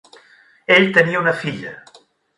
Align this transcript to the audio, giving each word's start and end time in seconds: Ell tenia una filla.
Ell 0.77 0.89
tenia 0.97 1.19
una 1.25 1.37
filla. 1.43 1.75